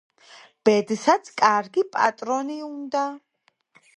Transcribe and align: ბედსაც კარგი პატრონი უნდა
ბედსაც 0.69 1.29
კარგი 1.41 1.85
პატრონი 1.97 2.57
უნდა 2.71 3.03